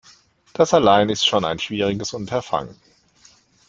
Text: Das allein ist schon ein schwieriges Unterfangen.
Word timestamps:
Das 0.53 0.73
allein 0.73 1.09
ist 1.09 1.27
schon 1.27 1.45
ein 1.45 1.59
schwieriges 1.59 2.15
Unterfangen. 2.15 2.75